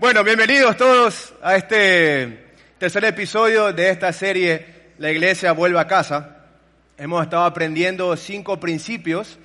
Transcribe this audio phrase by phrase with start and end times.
[0.00, 2.46] Bueno, bienvenidos todos a este
[2.78, 6.46] tercer episodio de esta serie La Iglesia vuelve a casa.
[6.96, 9.38] Hemos estado aprendiendo cinco principios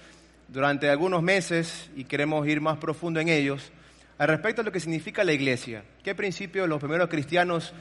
[0.48, 3.70] durante algunos meses y queremos ir más profundo en ellos
[4.18, 5.84] al respecto a lo que significa la iglesia.
[6.02, 7.74] ¿Qué principios los primeros cristianos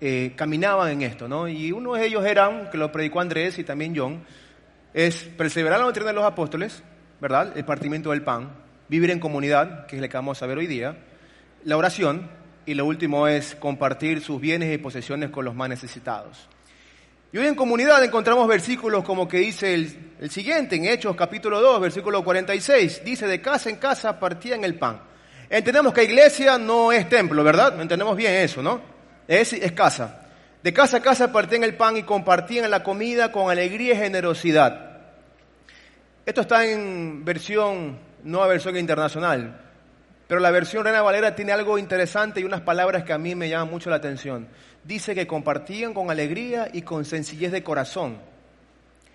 [0.00, 1.28] eh, caminaban en esto?
[1.28, 1.46] ¿no?
[1.46, 4.24] Y uno de ellos eran, que lo predicó Andrés y también John,
[4.94, 6.82] es perseverar la doctrina de los apóstoles,
[7.20, 7.52] ¿verdad?
[7.54, 8.50] El partimiento del pan,
[8.88, 10.96] vivir en comunidad, que es lo que vamos a ver hoy día,
[11.64, 12.28] la oración
[12.66, 16.48] y lo último es compartir sus bienes y posesiones con los más necesitados.
[17.32, 21.80] Y hoy en comunidad encontramos versículos como que dice el, siguiente, en Hechos capítulo 2,
[21.80, 25.00] versículo 46, dice, de casa en casa partían el pan.
[25.50, 27.80] Entendemos que iglesia no es templo, ¿verdad?
[27.80, 28.80] Entendemos bien eso, ¿no?
[29.26, 30.28] Es, es casa.
[30.62, 35.00] De casa a casa partían el pan y compartían la comida con alegría y generosidad.
[36.24, 39.63] Esto está en versión, nueva versión internacional.
[40.26, 43.48] Pero la versión Reina Valera tiene algo interesante y unas palabras que a mí me
[43.48, 44.48] llaman mucho la atención.
[44.82, 48.18] Dice que compartían con alegría y con sencillez de corazón.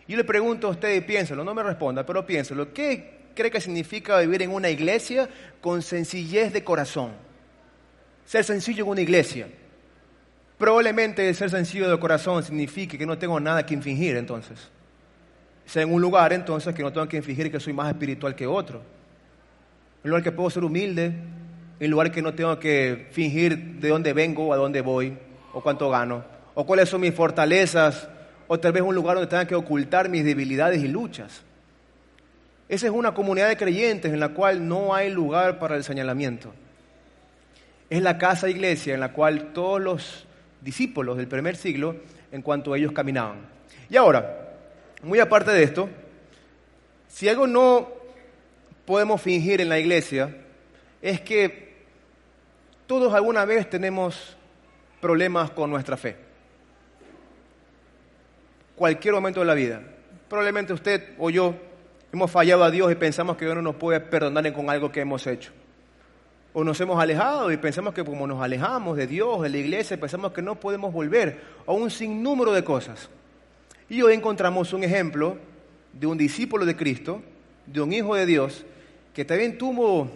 [0.08, 2.74] Yo le pregunto a usted piénselo, no me responda, pero piénselo.
[2.74, 5.30] ¿Qué cree que significa vivir en una iglesia
[5.62, 7.12] con sencillez de corazón?
[8.26, 9.48] Ser sencillo en una iglesia.
[10.60, 14.70] Probablemente ser sencillo de corazón signifique que no tengo nada que infringir entonces.
[15.66, 18.46] Ser en un lugar entonces que no tengo que infringir que soy más espiritual que
[18.46, 18.99] otro
[20.04, 21.14] en lugar que puedo ser humilde,
[21.80, 25.18] en lugar que no tengo que fingir de dónde vengo a dónde voy,
[25.54, 28.08] o cuánto gano, o cuáles son mis fortalezas,
[28.48, 31.42] o tal vez un lugar donde tenga que ocultar mis debilidades y luchas.
[32.68, 36.54] Esa es una comunidad de creyentes en la cual no hay lugar para el señalamiento.
[37.90, 40.28] Es la casa iglesia en la cual todos los
[40.62, 41.96] discípulos del primer siglo,
[42.32, 43.38] en cuanto ellos caminaban.
[43.90, 44.56] Y ahora,
[45.02, 45.90] muy aparte de esto,
[47.08, 47.99] si algo no
[48.90, 50.36] podemos fingir en la iglesia
[51.00, 51.76] es que
[52.88, 54.36] todos alguna vez tenemos
[55.00, 56.16] problemas con nuestra fe.
[58.76, 59.80] Cualquier momento de la vida.
[60.28, 61.54] Probablemente usted o yo
[62.12, 65.02] hemos fallado a Dios y pensamos que Dios no nos puede perdonar con algo que
[65.02, 65.52] hemos hecho.
[66.54, 70.00] O nos hemos alejado y pensamos que como nos alejamos de Dios, de la iglesia,
[70.00, 71.40] pensamos que no podemos volver.
[71.68, 73.08] O un sinnúmero de cosas.
[73.88, 75.38] Y hoy encontramos un ejemplo
[75.94, 77.22] de un discípulo de Cristo,
[77.68, 78.66] de un hijo de Dios,
[79.14, 80.10] que también tuvo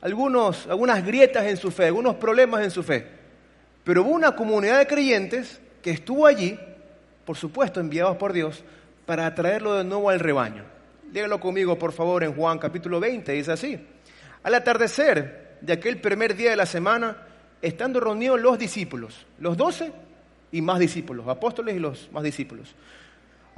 [0.00, 3.06] algunos, algunas grietas en su fe, algunos problemas en su fe.
[3.84, 6.58] Pero hubo una comunidad de creyentes que estuvo allí,
[7.24, 8.62] por supuesto, enviados por Dios,
[9.06, 10.64] para atraerlo de nuevo al rebaño.
[11.12, 13.78] Léalo conmigo, por favor, en Juan capítulo 20, dice así.
[14.42, 17.16] Al atardecer de aquel primer día de la semana,
[17.62, 19.92] estando reunidos los discípulos, los doce
[20.52, 22.74] y más discípulos, apóstoles y los más discípulos,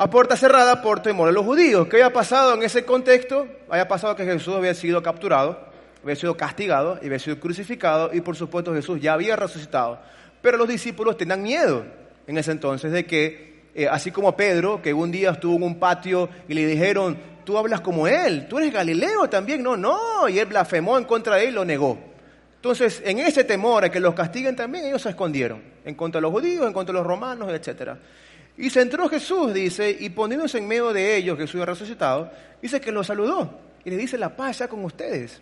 [0.01, 1.87] a puerta cerrada por temor a los judíos.
[1.87, 3.47] ¿Qué había pasado en ese contexto?
[3.69, 5.61] Había pasado que Jesús había sido capturado,
[6.03, 9.99] había sido castigado y había sido crucificado y por supuesto Jesús ya había resucitado.
[10.41, 11.85] Pero los discípulos tenían miedo
[12.27, 15.79] en ese entonces de que, eh, así como Pedro, que un día estuvo en un
[15.79, 20.39] patio y le dijeron, tú hablas como él, tú eres Galileo también, no, no, y
[20.39, 21.99] él blasfemó en contra de él y lo negó.
[22.57, 26.23] Entonces, en ese temor a que los castiguen también, ellos se escondieron, en contra de
[26.23, 27.99] los judíos, en contra de los romanos, etcétera.
[28.61, 32.79] Y se entró Jesús, dice, y poniéndose en medio de ellos, Jesús ha resucitado, dice
[32.79, 35.41] que los saludó y le dice, la paz ya con ustedes.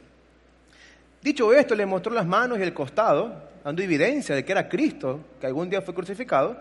[1.20, 3.34] Dicho esto, le mostró las manos y el costado,
[3.64, 6.60] dando evidencia de que era Cristo, que algún día fue crucificado,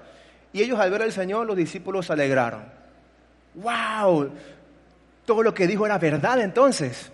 [0.51, 2.63] y ellos al ver al Señor, los discípulos se alegraron.
[3.53, 4.31] ¡Wow!
[5.27, 7.11] Todo lo que dijo era verdad entonces.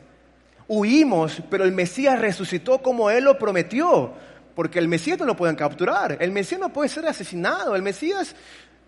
[0.69, 4.13] Huimos, pero el Mesías resucitó como Él lo prometió,
[4.55, 8.33] porque el Mesías no lo pueden capturar, el Mesías no puede ser asesinado, el Mesías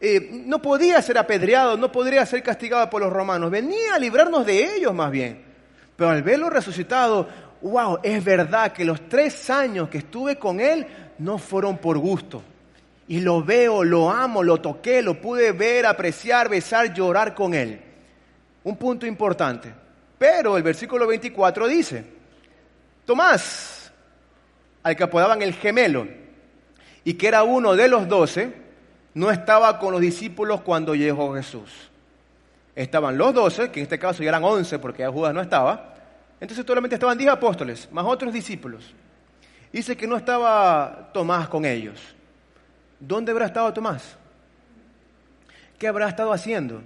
[0.02, 4.46] eh, no podía ser apedreado, no podría ser castigado por los romanos, venía a librarnos
[4.46, 5.44] de ellos más bien.
[5.96, 7.28] Pero al verlo resucitado,
[7.62, 10.86] wow, es verdad que los tres años que estuve con él
[11.20, 12.44] no fueron por gusto.
[13.08, 17.80] Y lo veo, lo amo, lo toqué, lo pude ver, apreciar, besar, llorar con él.
[18.64, 19.72] Un punto importante.
[20.18, 22.04] Pero el versículo 24 dice,
[23.06, 23.92] Tomás,
[24.84, 26.08] al que apodaban el gemelo,
[27.04, 28.65] y que era uno de los doce,
[29.16, 31.72] no estaba con los discípulos cuando llegó Jesús.
[32.76, 35.96] Estaban los doce, que en este caso ya eran once porque ya Judas no estaba.
[36.40, 38.94] Entonces solamente estaban diez apóstoles, más otros discípulos.
[39.72, 41.98] Dice que no estaba Tomás con ellos.
[43.00, 44.18] ¿Dónde habrá estado Tomás?
[45.80, 46.82] ¿Qué habrá estado haciendo?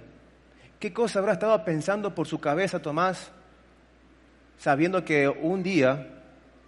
[0.78, 3.32] ¿Qué cosa habrá estado pensando por su cabeza Tomás,
[4.56, 6.06] sabiendo que un día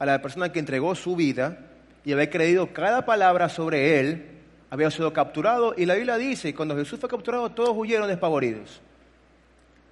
[0.00, 1.56] a la persona que entregó su vida
[2.04, 4.41] y había creído cada palabra sobre él,
[4.72, 8.80] había sido capturado y la Biblia dice, cuando Jesús fue capturado todos huyeron despavoridos.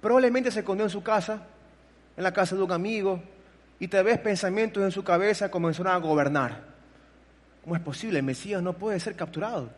[0.01, 1.43] Probablemente se escondió en su casa,
[2.17, 3.21] en la casa de un amigo,
[3.79, 6.63] y tal vez pensamientos en su cabeza comenzaron a gobernar.
[7.63, 8.17] ¿Cómo es posible?
[8.17, 9.69] El Mesías no puede ser capturado.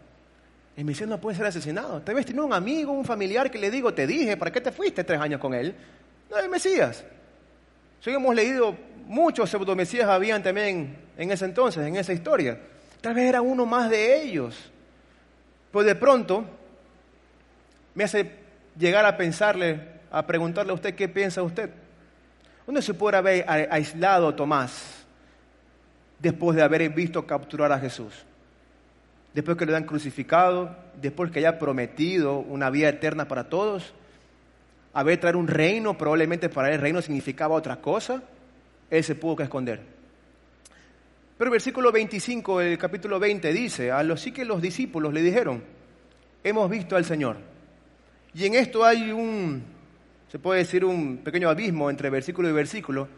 [0.78, 2.02] El Mesías no puede ser asesinado.
[2.02, 4.72] Tal vez tiene un amigo, un familiar que le digo, te dije, ¿para qué te
[4.72, 5.76] fuiste tres años con él?
[6.32, 7.04] No, el Mesías.
[8.00, 8.74] Si hemos leído
[9.06, 12.58] muchos pseudomesías habían también en ese entonces, en esa historia.
[13.02, 14.70] Tal vez era uno más de ellos.
[15.74, 16.46] Pues de pronto
[17.96, 18.32] me hace
[18.78, 19.80] llegar a pensarle,
[20.12, 21.72] a preguntarle a usted qué piensa usted.
[22.68, 25.04] ¿Dónde se puede haber aislado Tomás
[26.20, 28.24] después de haber visto capturar a Jesús?
[29.34, 33.96] Después que lo han crucificado, después que haya prometido una vida eterna para todos,
[34.94, 38.22] haber traer un reino, probablemente para él el reino significaba otra cosa,
[38.92, 39.93] él se pudo que esconder.
[41.44, 45.62] El versículo 25 del capítulo 20 dice, a los sí que los discípulos le dijeron,
[46.42, 47.36] hemos visto al Señor.
[48.34, 49.62] Y en esto hay un,
[50.32, 53.10] se puede decir, un pequeño abismo entre versículo y versículo,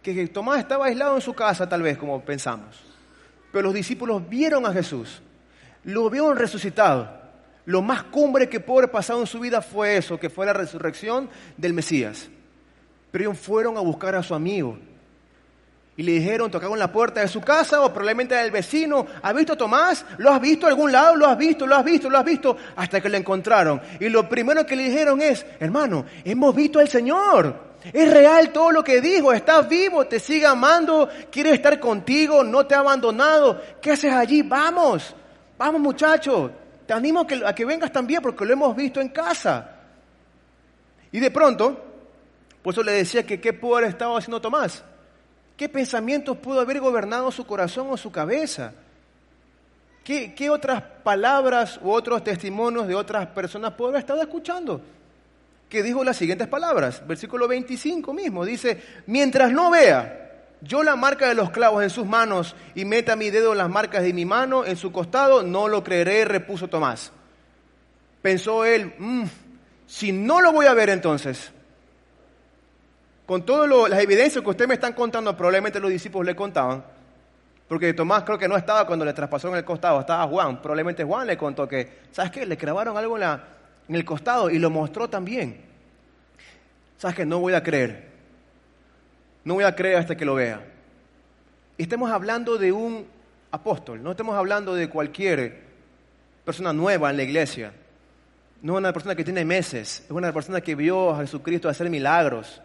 [0.00, 2.80] que Tomás estaba aislado en su casa, tal vez, como pensamos.
[3.50, 5.20] Pero los discípulos vieron a Jesús,
[5.82, 7.20] lo vieron resucitado.
[7.66, 10.52] Lo más cumbre que pudo haber pasado en su vida fue eso, que fue la
[10.52, 12.30] resurrección del Mesías.
[13.10, 14.78] Pero ellos fueron a buscar a su amigo.
[16.00, 19.06] Y le dijeron, tocaron la puerta de su casa o probablemente del vecino.
[19.20, 20.06] ¿Has visto a Tomás?
[20.16, 21.14] ¿Lo has visto a algún lado?
[21.14, 21.66] ¿Lo has visto?
[21.66, 22.08] ¿Lo has visto?
[22.08, 22.56] ¿Lo has visto?
[22.74, 23.82] Hasta que lo encontraron.
[24.00, 27.54] Y lo primero que le dijeron es, hermano, hemos visto al Señor.
[27.92, 32.64] Es real todo lo que dijo, estás vivo, te sigue amando, quiere estar contigo, no
[32.64, 33.60] te ha abandonado.
[33.82, 34.40] ¿Qué haces allí?
[34.40, 35.14] Vamos,
[35.58, 36.50] vamos muchachos,
[36.86, 39.70] te animo a que, a que vengas también porque lo hemos visto en casa.
[41.12, 41.78] Y de pronto,
[42.62, 44.82] por eso le decía que qué pudo haber estado haciendo Tomás.
[45.60, 48.72] ¿Qué pensamientos pudo haber gobernado su corazón o su cabeza?
[50.02, 54.80] ¿Qué, ¿Qué, otras palabras u otros testimonios de otras personas pudo haber estado escuchando?
[55.68, 61.28] Que dijo las siguientes palabras, versículo 25 mismo, dice, mientras no vea yo la marca
[61.28, 64.24] de los clavos en sus manos y meta mi dedo en las marcas de mi
[64.24, 67.12] mano en su costado, no lo creeré, repuso Tomás.
[68.22, 69.24] Pensó él, mm,
[69.86, 71.52] si no lo voy a ver entonces,
[73.30, 76.82] con todas las evidencias que ustedes me están contando, probablemente los discípulos le contaban,
[77.68, 80.60] porque Tomás creo que no estaba cuando le traspasó en el costado, estaba Juan.
[80.60, 82.44] Probablemente Juan le contó que, ¿sabes qué?
[82.44, 83.38] Le clavaron algo en,
[83.88, 85.60] el costado y lo mostró también.
[86.98, 87.24] ¿Sabes qué?
[87.24, 88.08] No voy a creer.
[89.44, 90.66] No voy a creer hasta que lo vea.
[91.78, 93.06] Estamos hablando de un
[93.52, 95.56] apóstol, no estamos hablando de cualquier
[96.44, 97.72] persona nueva en la iglesia.
[98.60, 101.88] No es una persona que tiene meses, es una persona que vio a Jesucristo hacer
[101.88, 102.60] milagros,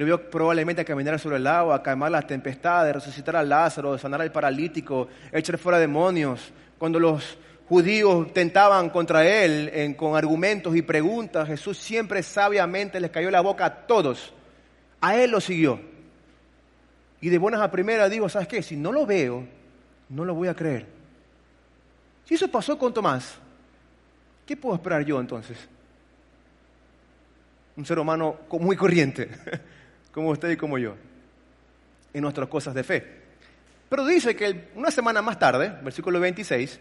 [0.00, 4.32] le vio probablemente caminar sobre el agua, calmar las tempestades, resucitar a Lázaro, sanar al
[4.32, 6.54] paralítico, echar fuera demonios.
[6.78, 7.36] Cuando los
[7.68, 13.66] judíos tentaban contra él con argumentos y preguntas, Jesús siempre sabiamente les cayó la boca
[13.66, 14.32] a todos.
[15.02, 15.78] A él lo siguió.
[17.20, 18.62] Y de buenas a primeras digo, ¿sabes qué?
[18.62, 19.46] Si no lo veo,
[20.08, 20.86] no lo voy a creer.
[22.24, 23.34] Si eso pasó con Tomás,
[24.46, 25.58] ¿qué puedo esperar yo entonces?
[27.76, 29.28] Un ser humano muy corriente.
[30.12, 30.94] como usted y como yo,
[32.12, 33.20] en nuestras cosas de fe.
[33.88, 36.78] Pero dice que una semana más tarde, versículo 26,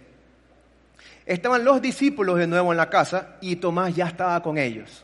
[1.25, 5.03] estaban los discípulos de nuevo en la casa y Tomás ya estaba con ellos.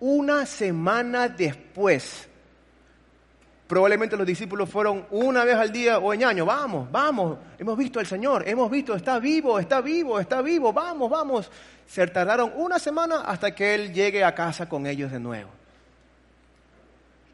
[0.00, 2.28] Una semana después,
[3.66, 7.98] probablemente los discípulos fueron una vez al día o en año, vamos, vamos, hemos visto
[7.98, 11.50] al Señor, hemos visto, está vivo, está vivo, está vivo, vamos, vamos.
[11.86, 15.57] Se tardaron una semana hasta que Él llegue a casa con ellos de nuevo.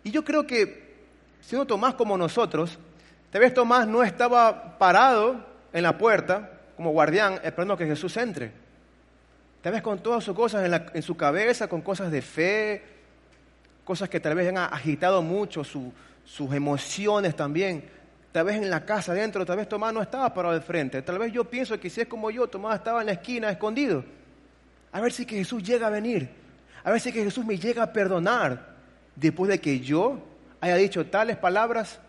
[0.05, 0.95] Y yo creo que,
[1.41, 2.79] siendo Tomás como nosotros,
[3.31, 8.53] tal vez Tomás no estaba parado en la puerta como guardián esperando que Jesús entre.
[9.63, 12.83] Tal vez con todas sus cosas en, su cabeza, con cosas de fe,
[13.83, 17.89] cosas que tal vez han agitado mucho sus emociones también.
[18.31, 21.01] Tal vez en la casa adentro, tal vez Tomás no estaba parado de frente.
[21.01, 24.05] Tal vez yo pienso que si es como yo, Tomás estaba en la esquina escondido.
[24.93, 26.29] A ver si que Jesús llega a venir.
[26.83, 28.74] A ver si que Jesús me llega a perdonar
[29.17, 30.19] después de que yo
[30.61, 32.01] haya dicho tales palabras,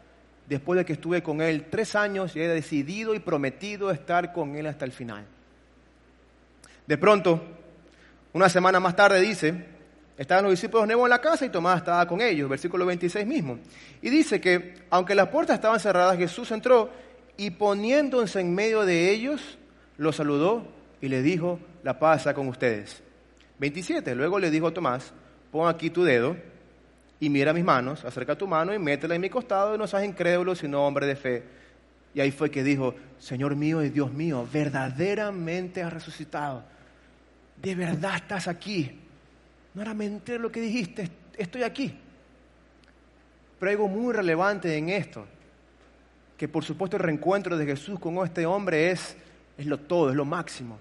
[0.48, 4.56] después de que estuve con Él tres años y haya decidido y prometido estar con
[4.56, 5.26] Él hasta el final.
[6.88, 7.42] De pronto,
[8.34, 9.66] una semana más tarde dice,
[10.18, 13.26] estaban los discípulos de nuevo en la casa y Tomás estaba con ellos, versículo 26
[13.26, 13.60] mismo.
[14.02, 16.90] Y dice que, aunque las puertas estaban cerradas, Jesús entró
[17.38, 19.58] y poniéndose en medio de ellos,
[19.98, 20.68] los saludó
[21.02, 23.02] y le dijo, la paz con ustedes.
[23.60, 24.16] 27.
[24.16, 25.14] Luego le dijo Tomás,
[25.52, 26.36] pon aquí tu dedo
[27.20, 30.04] y mira mis manos, acerca tu mano y métela en mi costado y no seas
[30.04, 31.44] incrédulo, sino hombre de fe.
[32.14, 36.64] Y ahí fue que dijo, Señor mío y Dios mío, verdaderamente has resucitado.
[37.62, 39.00] De verdad estás aquí.
[39.74, 41.98] No era mentira lo que dijiste, estoy aquí.
[43.60, 45.26] Pero algo muy relevante en esto.
[46.38, 49.16] que por supuesto el reencuentro de Jesús con este hombre es,
[49.58, 50.78] es lo todo, es lo máximo,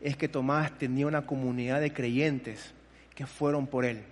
[0.00, 2.72] es que Tomás tenía una comunidad de creyentes
[3.14, 4.02] que fueron por él.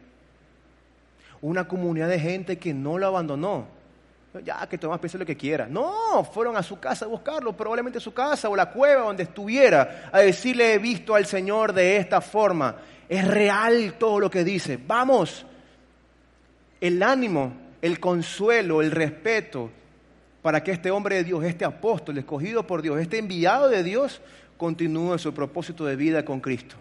[1.42, 3.66] Una comunidad de gente que no lo abandonó.
[4.44, 5.66] Ya, que Tomás piense lo que quiera.
[5.66, 9.24] No, fueron a su casa a buscarlo, probablemente a su casa o la cueva donde
[9.24, 12.76] estuviera, a decirle, he visto al Señor de esta forma.
[13.08, 14.78] Es real todo lo que dice.
[14.86, 15.44] Vamos.
[16.80, 19.70] El ánimo, el consuelo, el respeto
[20.42, 24.20] para que este hombre de Dios, este apóstol escogido por Dios, este enviado de Dios,
[24.56, 26.76] continúe su propósito de vida con Cristo.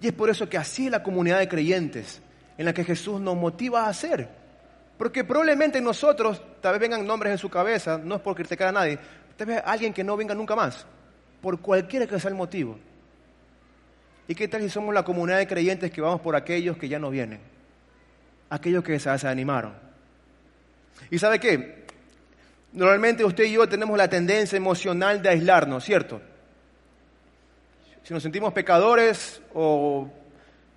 [0.00, 2.22] Y es por eso que así la comunidad de creyentes
[2.58, 4.28] en la que Jesús nos motiva a hacer.
[4.98, 8.72] Porque probablemente nosotros, tal vez vengan nombres en su cabeza, no es por criticar a
[8.72, 8.98] nadie,
[9.36, 10.86] tal vez alguien que no venga nunca más,
[11.40, 12.78] por cualquiera que sea el motivo.
[14.28, 16.98] ¿Y qué tal si somos la comunidad de creyentes que vamos por aquellos que ya
[16.98, 17.40] no vienen?
[18.50, 19.74] Aquellos que se desanimaron.
[21.10, 21.86] ¿Y sabe qué?
[22.72, 26.20] Normalmente usted y yo tenemos la tendencia emocional de aislarnos, ¿cierto?
[28.02, 30.10] si nos sentimos pecadores o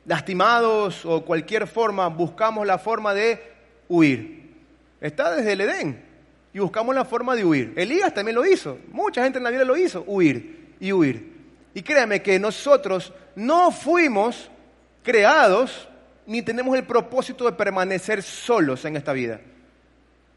[0.06, 3.42] lastimados o cualquier forma, buscamos la forma de
[3.88, 4.54] huir.
[5.02, 6.04] Está desde el Edén
[6.54, 7.74] y buscamos la forma de huir.
[7.76, 11.36] Elías también lo hizo, mucha gente en la vida lo hizo, huir y huir.
[11.74, 14.50] Y créame que nosotros no fuimos
[15.04, 15.88] creados
[16.26, 19.42] ni tenemos el propósito de permanecer solos en esta vida.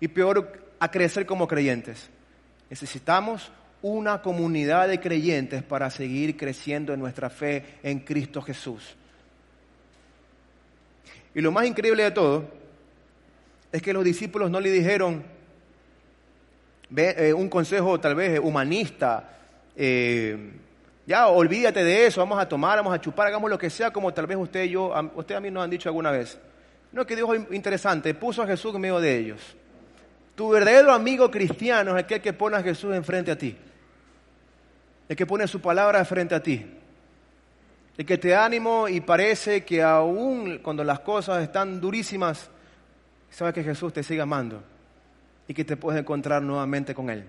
[0.01, 2.11] Y peor, a crecer como creyentes.
[2.71, 8.98] Necesitamos una comunidad de creyentes para seguir creciendo en nuestra fe en Cristo Jesús.
[11.39, 12.47] Y lo más increíble de todo
[13.71, 15.23] es que los discípulos no le dijeron
[16.97, 19.39] eh, un consejo tal vez humanista,
[19.77, 20.51] eh,
[21.07, 24.13] ya olvídate de eso, vamos a tomar, vamos a chupar, hagamos lo que sea, como
[24.13, 26.41] tal vez usted y yo, usted a mí nos han dicho alguna vez.
[26.91, 29.41] No, que dijo interesante, puso a Jesús en medio de ellos.
[30.35, 33.57] Tu verdadero amigo cristiano es aquel que pone a Jesús enfrente a ti
[35.09, 36.67] el que pone su palabra frente a ti,
[37.99, 42.49] el que te ánimo y parece que aún cuando las cosas están durísimas,
[43.29, 44.63] sabes que Jesús te sigue amando
[45.49, 47.25] y que te puedes encontrar nuevamente con Él.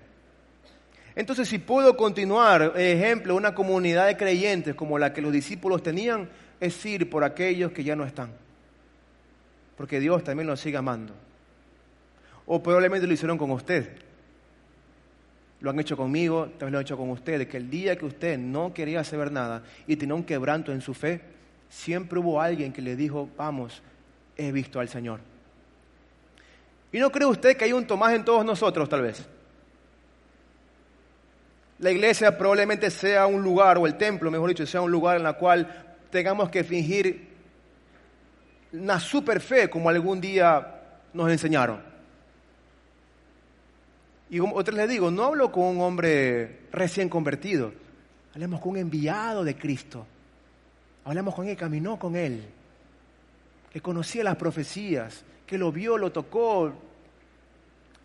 [1.16, 6.30] Entonces, si puedo continuar, ejemplo, una comunidad de creyentes como la que los discípulos tenían,
[6.60, 8.30] es ir por aquellos que ya no están.
[9.76, 11.14] Porque Dios también los sigue amando.
[12.46, 13.90] O probablemente lo hicieron con usted
[15.60, 18.38] lo han hecho conmigo, también lo han hecho con ustedes, que el día que usted
[18.38, 21.20] no quería saber nada y tenía un quebranto en su fe,
[21.68, 23.82] siempre hubo alguien que le dijo, vamos,
[24.36, 25.20] he visto al Señor.
[26.92, 29.26] ¿Y no cree usted que hay un Tomás en todos nosotros, tal vez?
[31.78, 35.26] La iglesia probablemente sea un lugar, o el templo, mejor dicho, sea un lugar en
[35.26, 37.28] el cual tengamos que fingir
[38.72, 40.80] una super fe como algún día
[41.12, 41.89] nos enseñaron.
[44.30, 47.72] Y otra les digo, no hablo con un hombre recién convertido,
[48.32, 50.06] hablemos con un enviado de Cristo.
[51.04, 52.44] Hablamos con él, caminó con él,
[53.72, 56.72] que conocía las profecías, que lo vio, lo tocó,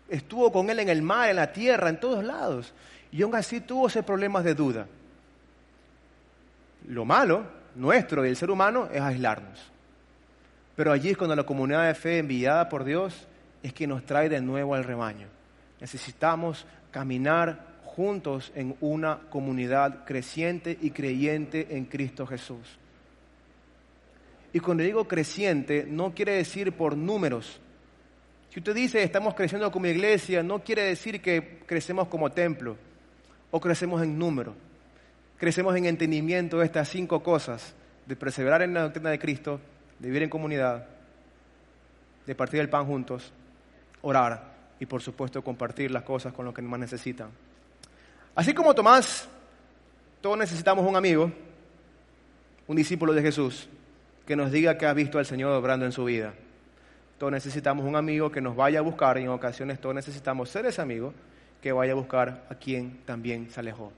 [0.08, 2.72] estuvo con él en el mar, en la tierra, en todos lados.
[3.12, 4.86] Y aún así tuvo ese problemas de duda.
[6.88, 7.44] Lo malo,
[7.76, 9.60] nuestro y el ser humano, es aislarnos.
[10.74, 13.26] Pero allí es cuando la comunidad de fe enviada por Dios
[13.62, 15.35] es que nos trae de nuevo al rebaño.
[15.80, 22.78] Necesitamos caminar juntos en una comunidad creciente y creyente en Cristo Jesús.
[24.52, 27.60] Y cuando digo creciente, no quiere decir por números.
[28.50, 32.76] Si usted dice estamos creciendo como iglesia, no quiere decir que crecemos como templo
[33.50, 34.54] o crecemos en número.
[35.38, 37.74] Crecemos en entendimiento de estas cinco cosas,
[38.06, 39.60] de perseverar en la doctrina de Cristo,
[39.98, 40.86] de vivir en comunidad,
[42.26, 43.32] de partir el pan juntos,
[44.00, 47.30] orar y por supuesto compartir las cosas con los que más necesitan.
[48.34, 49.28] Así como Tomás,
[50.20, 51.30] todos necesitamos un amigo,
[52.66, 53.68] un discípulo de Jesús,
[54.26, 56.34] que nos diga que ha visto al Señor obrando en su vida.
[57.18, 60.66] Todos necesitamos un amigo que nos vaya a buscar y en ocasiones todos necesitamos ser
[60.66, 61.14] ese amigo
[61.62, 63.92] que vaya a buscar a quien también se alejó.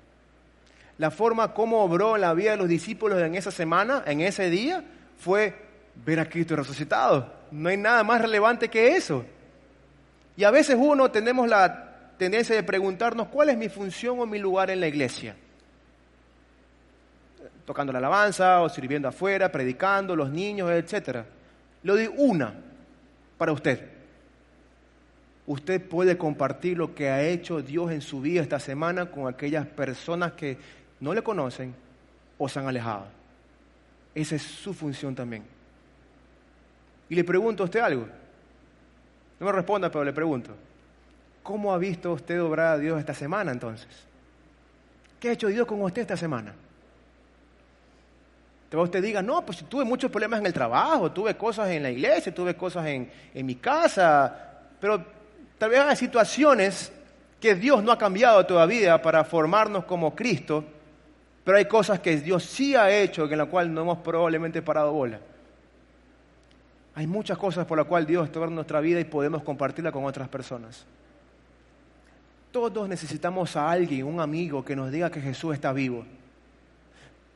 [0.98, 4.84] La forma como obró la vida de los discípulos en esa semana, en ese día,
[5.18, 5.54] fue
[6.04, 7.32] ver a Cristo resucitado.
[7.50, 9.24] No hay nada más relevante que eso.
[10.38, 14.38] Y a veces uno tenemos la tendencia de preguntarnos cuál es mi función o mi
[14.38, 15.34] lugar en la iglesia.
[17.66, 21.24] Tocando la alabanza o sirviendo afuera, predicando, los niños, etc.
[21.82, 22.54] Lo doy una
[23.36, 23.84] para usted.
[25.44, 29.66] Usted puede compartir lo que ha hecho Dios en su vida esta semana con aquellas
[29.66, 30.56] personas que
[31.00, 31.74] no le conocen
[32.38, 33.06] o se han alejado.
[34.14, 35.42] Esa es su función también.
[37.08, 38.06] Y le pregunto a usted algo.
[39.40, 40.54] No me responda, pero le pregunto.
[41.48, 43.88] ¿cómo ha visto usted obrar a Dios esta semana entonces?
[45.18, 46.52] ¿Qué ha hecho Dios con usted esta semana?
[48.68, 51.90] Te usted diga, no, pues tuve muchos problemas en el trabajo, tuve cosas en la
[51.90, 55.02] iglesia, tuve cosas en, en mi casa, pero
[55.56, 56.92] tal vez hay situaciones
[57.40, 60.62] que Dios no ha cambiado todavía para formarnos como Cristo,
[61.44, 64.92] pero hay cosas que Dios sí ha hecho en las cuales no hemos probablemente parado
[64.92, 65.18] bola.
[66.98, 70.04] Hay muchas cosas por las cuales Dios está en nuestra vida y podemos compartirla con
[70.04, 70.84] otras personas.
[72.50, 76.04] Todos necesitamos a alguien, un amigo, que nos diga que Jesús está vivo.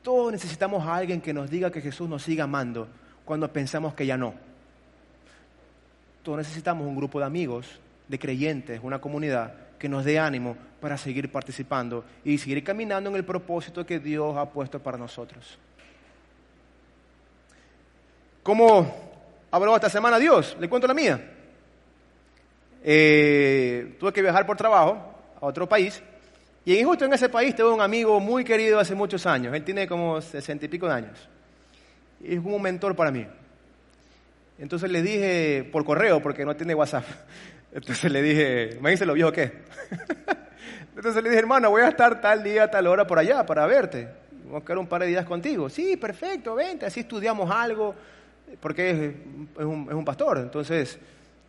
[0.02, 2.88] Todos necesitamos a alguien que nos diga que Jesús nos siga amando
[3.25, 4.35] cuando pensamos que ya no.
[6.25, 7.78] Todos necesitamos un grupo de amigos,
[8.09, 13.14] de creyentes, una comunidad que nos dé ánimo para seguir participando y seguir caminando en
[13.14, 15.57] el propósito que Dios ha puesto para nosotros.
[19.52, 20.56] ¿Cómo habló esta semana Dios?
[20.59, 21.21] Le cuento la mía.
[22.82, 26.02] Eh, tuve que viajar por trabajo a otro país
[26.64, 29.54] y justo en ese país tengo un amigo muy querido hace muchos años.
[29.54, 31.28] Él tiene como sesenta y pico de años.
[32.23, 33.26] Y es un mentor para mí.
[34.59, 37.04] Entonces le dije por correo, porque no tiene WhatsApp.
[37.75, 39.52] Entonces le dije, dice lo viejo qué.
[40.97, 44.09] Entonces le dije, hermano, voy a estar tal día, tal hora por allá para verte.
[44.47, 45.68] Vamos a quedar un par de días contigo.
[45.68, 47.94] Sí, perfecto, vente, así estudiamos algo,
[48.61, 49.14] porque
[49.59, 50.38] es, un, pastor.
[50.38, 50.99] Entonces,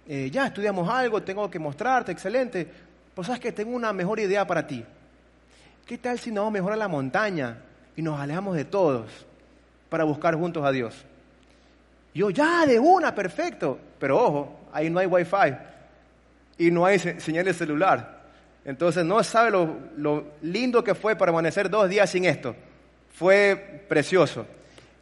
[0.08, 2.68] eh, ya estudiamos algo, tengo que mostrarte, excelente.
[3.14, 4.84] Pues sabes que tengo una mejor idea para ti.
[5.86, 7.58] ¿Qué tal si nos vamos mejor a la montaña
[7.96, 9.12] y nos alejamos de todos
[9.90, 11.06] para buscar juntos a Dios?
[12.14, 13.78] Yo, ya, de una, perfecto.
[14.00, 15.56] Pero ojo, ahí no hay wifi
[16.58, 18.22] y no hay señal de celular.
[18.66, 22.56] Entonces no sabe lo, lo lindo que fue permanecer dos días sin esto.
[23.14, 24.46] Fue precioso.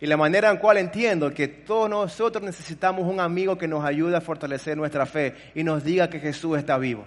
[0.01, 4.17] Y la manera en cual entiendo que todos nosotros necesitamos un amigo que nos ayude
[4.17, 7.05] a fortalecer nuestra fe y nos diga que Jesús está vivo.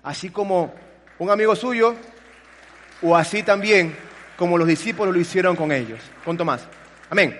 [0.00, 0.72] Así como
[1.18, 1.96] un amigo suyo
[3.02, 3.96] o así también
[4.36, 6.64] como los discípulos lo hicieron con ellos, con Tomás.
[7.10, 7.36] Amén.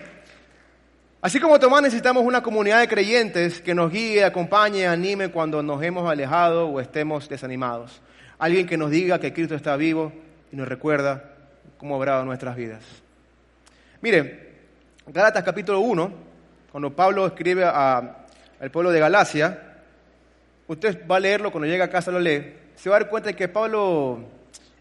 [1.23, 5.81] Así como Tomás necesitamos una comunidad de creyentes que nos guíe, acompañe, anime cuando nos
[5.85, 8.03] hemos alejado o estemos desanimados.
[8.39, 10.13] Alguien que nos diga que Cristo está vivo
[10.51, 11.31] y nos recuerda
[11.79, 12.83] cómo ha obrado nuestras vidas.
[14.03, 14.54] Mire,
[15.07, 16.13] Gálatas capítulo 1,
[16.73, 19.77] cuando Pablo escribe al pueblo de Galacia,
[20.67, 23.29] usted va a leerlo, cuando llega a casa lo lee, se va a dar cuenta
[23.29, 24.25] de que Pablo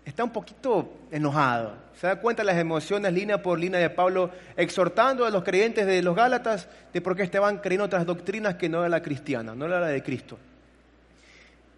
[0.06, 1.76] está un poquito enojado.
[2.00, 5.86] Se da cuenta de las emociones línea por línea de Pablo exhortando a los creyentes
[5.86, 9.54] de los Gálatas de por qué estaban creyendo otras doctrinas que no era la cristiana,
[9.54, 10.40] no era la de Cristo.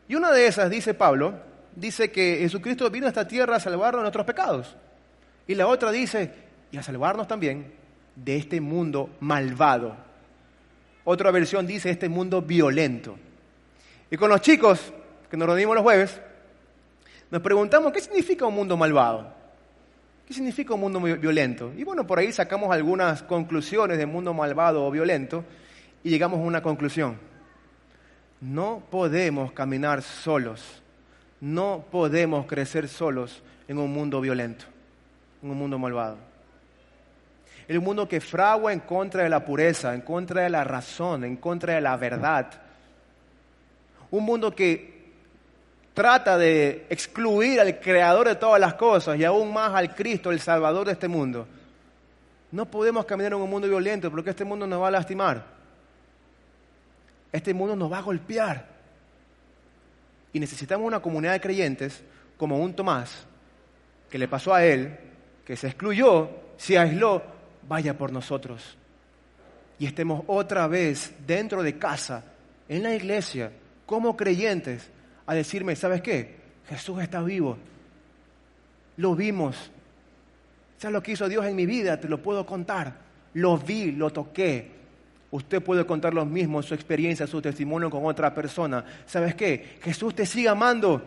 [0.08, 1.34] Y una de esas, dice Pablo,
[1.76, 4.76] dice que Jesucristo vino a esta tierra a salvarnos de nuestros pecados.
[5.48, 6.32] Y la otra dice,
[6.72, 7.85] y a salvarnos también
[8.16, 9.96] de este mundo malvado.
[11.04, 13.18] Otra versión dice este mundo violento.
[14.10, 14.94] Y con los chicos
[15.30, 16.22] que nos reunimos los jueves,
[17.30, 19.34] nos preguntamos, ¿qué significa un mundo malvado?
[20.28, 21.72] ¿Qué significa un mundo violento?
[21.78, 25.44] Y bueno, por ahí sacamos algunas conclusiones de mundo malvado o violento
[26.04, 27.18] y llegamos a una conclusión.
[28.42, 30.82] No podemos caminar solos,
[31.42, 34.66] no podemos crecer solos en un mundo violento,
[35.44, 36.18] en un mundo malvado.
[37.68, 41.38] Un mundo que fragua en contra de la pureza, en contra de la razón, en
[41.38, 42.52] contra de la verdad.
[44.12, 44.96] Un mundo que
[45.94, 50.40] trata de excluir al creador de todas las cosas y aún más al Cristo, el
[50.40, 51.48] Salvador de este mundo.
[52.52, 55.44] No podemos caminar en un mundo violento porque este mundo nos va a lastimar.
[57.32, 58.66] Este mundo nos va a golpear.
[60.32, 62.04] Y necesitamos una comunidad de creyentes
[62.38, 63.26] como un Tomás,
[64.10, 64.98] que le pasó a él,
[65.46, 67.22] que se excluyó, se aisló,
[67.68, 68.78] vaya por nosotros.
[69.78, 72.24] Y estemos otra vez dentro de casa,
[72.70, 73.52] en la iglesia,
[73.86, 74.90] como creyentes,
[75.26, 76.36] a decirme, ¿sabes qué?
[76.68, 77.58] Jesús está vivo.
[78.98, 79.72] Lo vimos.
[80.78, 82.00] ¿Sabes lo que hizo Dios en mi vida?
[82.00, 82.94] Te lo puedo contar.
[83.34, 84.72] Lo vi, lo toqué.
[85.32, 88.86] Usted puede contar lo mismo, su experiencia, su testimonio con otra persona.
[89.06, 89.78] ¿Sabes qué?
[89.82, 91.02] Jesús te sigue amando.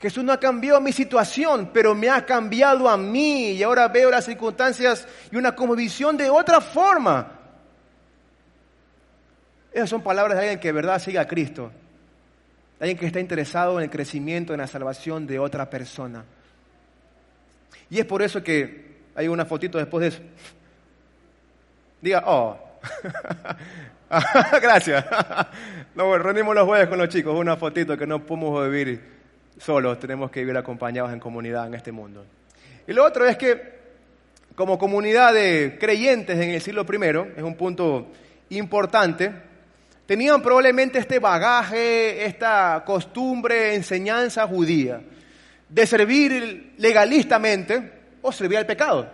[0.00, 4.10] Jesús no ha cambiado mi situación, pero me ha cambiado a mí y ahora veo
[4.10, 7.38] las circunstancias y una visión de otra forma.
[9.72, 11.70] Esas son palabras de alguien que de verdad sigue a Cristo
[12.80, 16.24] alguien que está interesado en el crecimiento, en la salvación de otra persona.
[17.90, 20.22] Y es por eso que hay una fotito después de eso.
[22.00, 22.58] Diga, oh.
[24.62, 25.04] Gracias.
[25.94, 29.19] Nos reunimos los jueves con los chicos, una fotito que no podemos vivir
[29.58, 32.24] solos, tenemos que vivir acompañados en comunidad en este mundo.
[32.86, 33.80] Y lo otro es que
[34.54, 38.08] como comunidad de creyentes en el siglo I, es un punto
[38.50, 39.32] importante,
[40.06, 45.00] tenían probablemente este bagaje, esta costumbre, enseñanza judía
[45.68, 49.08] de servir legalistamente o servir al pecado.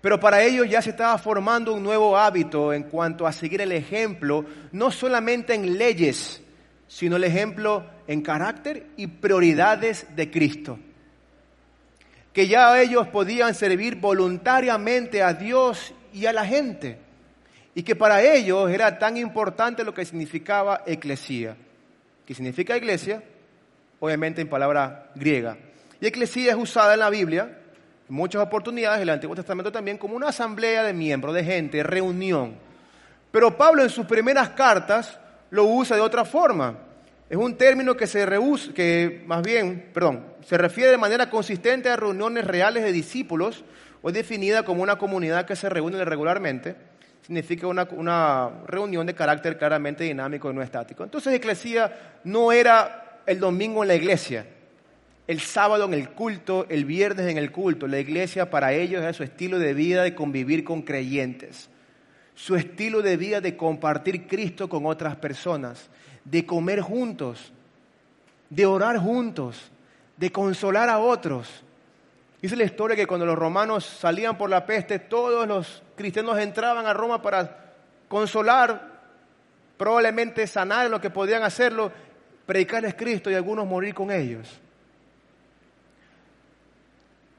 [0.00, 3.72] Pero para ellos ya se estaba formando un nuevo hábito en cuanto a seguir el
[3.72, 6.42] ejemplo, no solamente en leyes,
[6.88, 10.78] sino el ejemplo en carácter y prioridades de Cristo.
[12.32, 16.98] Que ya ellos podían servir voluntariamente a Dios y a la gente.
[17.74, 21.56] Y que para ellos era tan importante lo que significaba eclesía.
[22.26, 23.22] ¿Qué significa iglesia?
[24.00, 25.56] Obviamente en palabra griega.
[26.00, 27.58] Y eclesía es usada en la Biblia
[28.08, 31.82] en muchas oportunidades, en el Antiguo Testamento también, como una asamblea de miembros, de gente,
[31.82, 32.54] reunión.
[33.32, 35.18] Pero Pablo en sus primeras cartas
[35.50, 36.78] lo usa de otra forma.
[37.28, 38.24] Es un término que se
[38.74, 43.64] que más bien, perdón, se refiere de manera consistente a reuniones reales de discípulos
[44.02, 46.76] o definida como una comunidad que se reúne regularmente.
[47.22, 51.02] Significa una, una reunión de carácter claramente dinámico y no estático.
[51.02, 54.46] Entonces, eclesía no era el domingo en la iglesia,
[55.26, 57.88] el sábado en el culto, el viernes en el culto.
[57.88, 61.68] La iglesia para ellos era su estilo de vida de convivir con creyentes,
[62.36, 65.88] su estilo de vida de compartir Cristo con otras personas,
[66.22, 67.50] de comer juntos,
[68.50, 69.72] de orar juntos,
[70.18, 71.64] de consolar a otros.
[72.40, 76.86] Dice la historia que cuando los romanos salían por la peste, todos los cristianos entraban
[76.86, 77.72] a Roma para
[78.06, 79.00] consolar,
[79.78, 81.90] probablemente sanar lo que podían hacerlo,
[82.44, 84.46] predicarles Cristo y algunos morir con ellos.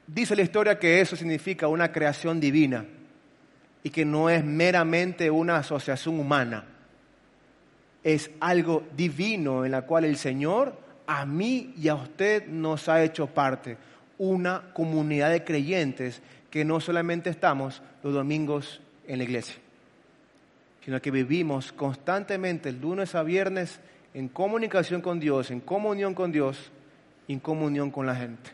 [0.08, 2.84] Dice la historia que eso significa una creación divina
[3.82, 6.64] y que no es meramente una asociación humana.
[8.02, 13.02] Es algo divino en la cual el Señor a mí y a usted nos ha
[13.02, 13.76] hecho parte.
[14.18, 19.56] Una comunidad de creyentes que no solamente estamos los domingos en la iglesia,
[20.84, 23.80] sino que vivimos constantemente el lunes a viernes
[24.14, 26.70] en comunicación con Dios, en comunión con Dios
[27.26, 28.50] y en comunión con la gente.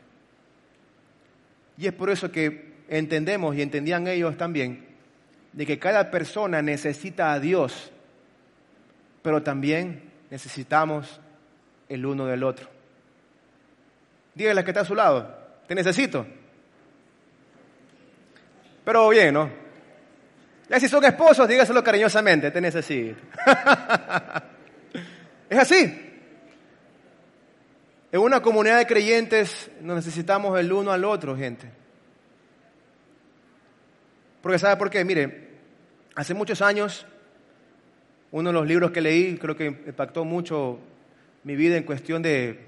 [1.79, 4.94] Y es por eso que entendemos y entendían ellos también
[5.55, 7.93] de que cada persona necesita a Dios,
[9.23, 11.21] pero también necesitamos
[11.88, 12.69] el uno del otro.
[14.35, 15.33] Dígale que está a su lado,
[15.69, 16.27] te necesito.
[18.85, 19.49] Pero bien, ¿no?
[20.69, 23.21] Ya si son esposos, dígaselo cariñosamente, te necesito.
[25.49, 26.01] es así.
[28.11, 31.84] En una comunidad de creyentes nos necesitamos el uno al otro, gente.
[34.45, 35.03] Porque ¿sabe por qué?
[35.07, 35.49] Mire,
[36.15, 37.07] hace muchos años,
[38.31, 40.81] uno de los libros que leí, creo que impactó mucho
[41.45, 42.59] mi vida en cuestión de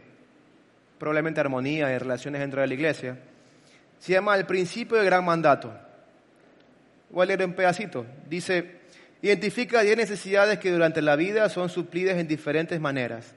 [0.99, 3.19] probablemente armonía y relaciones dentro de la iglesia,
[3.99, 5.71] se llama El principio del gran mandato.
[7.11, 8.07] Voy a leer un pedacito.
[8.27, 8.77] Dice,
[9.21, 13.35] identifica 10 necesidades que durante la vida son suplidas en diferentes maneras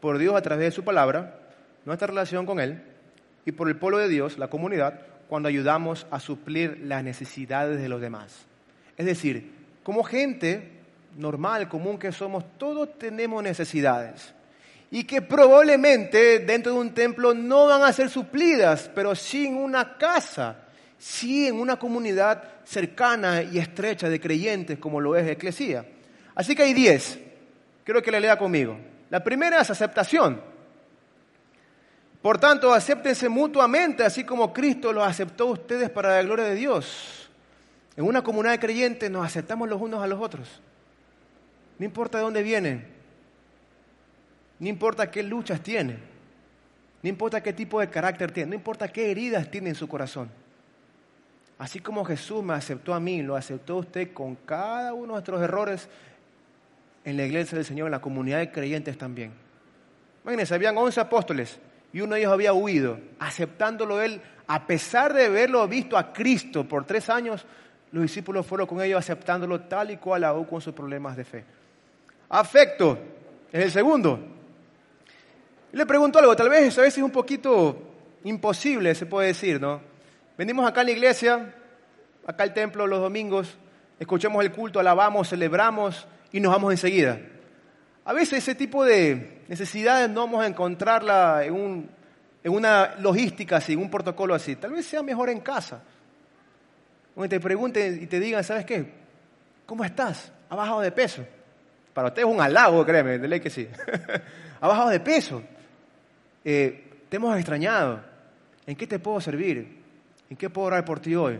[0.00, 1.40] por Dios a través de su palabra
[1.84, 2.82] nuestra relación con Él
[3.44, 7.88] y por el pueblo de Dios, la comunidad, cuando ayudamos a suplir las necesidades de
[7.88, 8.44] los demás.
[8.98, 9.50] Es decir,
[9.82, 10.72] como gente
[11.16, 14.34] normal, común que somos, todos tenemos necesidades
[14.90, 19.56] y que probablemente dentro de un templo no van a ser suplidas, pero sí en
[19.56, 20.66] una casa,
[20.98, 25.86] sí en una comunidad cercana y estrecha de creyentes como lo es la Eclesía.
[26.34, 27.18] Así que hay diez.
[27.84, 28.76] Quiero que le lea conmigo.
[29.08, 30.51] La primera es aceptación.
[32.22, 36.54] Por tanto, acéptense mutuamente, así como Cristo los aceptó a ustedes para la gloria de
[36.54, 37.28] Dios.
[37.96, 40.60] En una comunidad de creyentes nos aceptamos los unos a los otros.
[41.78, 42.86] No importa de dónde vienen,
[44.60, 45.98] no importa qué luchas tienen,
[47.02, 50.30] no importa qué tipo de carácter tienen, no importa qué heridas tiene en su corazón.
[51.58, 55.42] Así como Jesús me aceptó a mí, lo aceptó usted con cada uno de nuestros
[55.42, 55.88] errores
[57.04, 59.32] en la iglesia del Señor, en la comunidad de creyentes también.
[60.22, 61.58] Imagínense, habían 11 apóstoles
[61.92, 66.66] y uno de ellos había huido, aceptándolo él, a pesar de haberlo visto a Cristo
[66.66, 67.44] por tres años,
[67.92, 71.44] los discípulos fueron con ellos aceptándolo tal y cual aún con sus problemas de fe.
[72.30, 72.98] Afecto
[73.52, 74.18] es el segundo.
[75.72, 77.92] Le pregunto algo, tal vez a veces es un poquito
[78.24, 79.80] imposible, se puede decir, ¿no?
[80.38, 81.54] Venimos acá en la iglesia,
[82.26, 83.56] acá al templo los domingos,
[83.98, 87.20] escuchamos el culto, alabamos, celebramos y nos vamos enseguida.
[88.04, 91.86] A veces ese tipo de necesidades no vamos a encontrarla en,
[92.44, 94.56] una logística así, en un protocolo así.
[94.56, 95.82] Tal vez sea mejor en casa.
[97.14, 98.90] Donde te pregunten y te digan, ¿sabes qué?
[99.66, 100.32] ¿Cómo estás?
[100.48, 101.22] ¿Ha bajado de peso?
[101.92, 103.68] Para usted es un halago, créeme, de ley que sí.
[104.62, 105.42] ¿Ha bajado de peso?
[106.42, 108.00] Eh, te hemos extrañado.
[108.66, 109.82] ¿En qué te puedo servir?
[110.30, 111.38] ¿En qué puedo orar por ti hoy?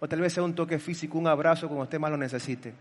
[0.00, 2.74] O tal vez sea un toque físico, un abrazo como usted más lo necesite.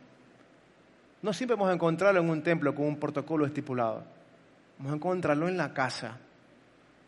[1.21, 4.22] no siempre vamos a encontrarlo en un templo con un protocolo estipulado.
[4.77, 6.17] Vamos a encontrarlo en la casa,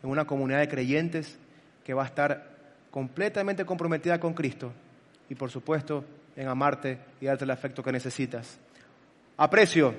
[0.03, 1.37] en una comunidad de creyentes
[1.83, 2.55] que va a estar
[2.91, 4.71] completamente comprometida con Cristo
[5.29, 8.57] y por supuesto en amarte y darte el afecto que necesitas.
[9.37, 9.93] Aprecio.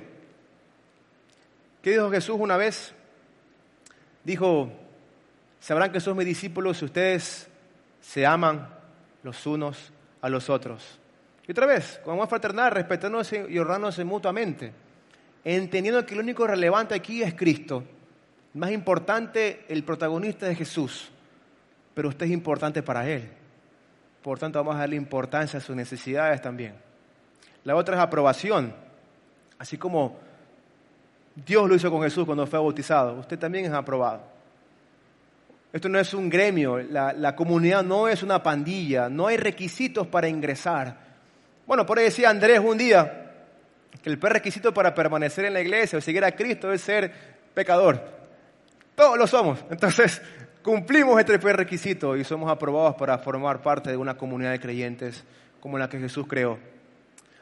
[1.82, 2.92] ¿Qué dijo Jesús una vez?
[4.24, 4.72] Dijo,
[5.60, 7.48] sabrán que son mis discípulos si ustedes
[8.00, 8.68] se aman
[9.22, 10.98] los unos a los otros.
[11.46, 14.72] Y otra vez, con amor fraternal, respetándose y honrándose mutuamente,
[15.54, 17.84] entendiendo que lo único relevante aquí es Cristo.
[18.54, 21.08] Más importante, el protagonista de Jesús,
[21.94, 23.28] pero usted es importante para Él.
[24.22, 26.74] Por tanto, vamos a darle importancia a sus necesidades también.
[27.62, 28.74] La otra es aprobación.
[29.56, 30.18] Así como
[31.36, 34.22] Dios lo hizo con Jesús cuando fue bautizado, usted también es aprobado.
[35.72, 40.06] Esto no es un gremio, la, la comunidad no es una pandilla, no hay requisitos
[40.08, 40.96] para ingresar.
[41.66, 43.25] Bueno, por ahí decía Andrés un día
[44.02, 47.12] que el requisito para permanecer en la iglesia o seguir a Cristo es ser
[47.54, 48.02] pecador.
[48.94, 49.64] Todos lo somos.
[49.70, 50.20] Entonces,
[50.62, 55.24] cumplimos este requisito y somos aprobados para formar parte de una comunidad de creyentes
[55.60, 56.58] como la que Jesús creó.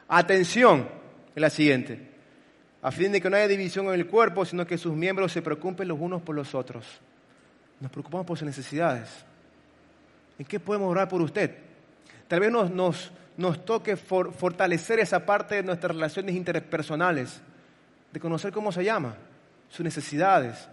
[0.07, 0.87] Atención,
[1.35, 2.15] es la siguiente.
[2.81, 5.41] A fin de que no haya división en el cuerpo, sino que sus miembros se
[5.41, 6.85] preocupen los unos por los otros.
[7.79, 9.09] Nos preocupamos por sus necesidades.
[10.37, 11.55] ¿En qué podemos orar por usted?
[12.27, 17.41] Tal vez nos, nos toque fortalecer esa parte de nuestras relaciones interpersonales,
[18.11, 19.15] de conocer cómo se llama,
[19.69, 20.69] sus necesidades,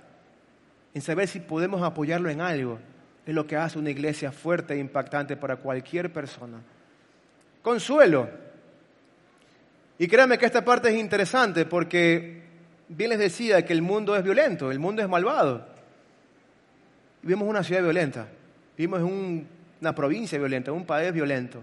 [0.95, 2.79] en saber si podemos apoyarlo en algo,
[3.27, 6.61] es lo que hace una iglesia fuerte e impactante para cualquier persona.
[7.63, 8.29] Consuelo.
[9.99, 12.43] Y créanme que esta parte es interesante porque
[12.89, 15.67] bien les decía que el mundo es violento, el mundo es malvado.
[17.23, 18.27] Vivimos una ciudad violenta,
[18.77, 19.49] vivimos en
[19.81, 21.63] una provincia violenta, un país violento.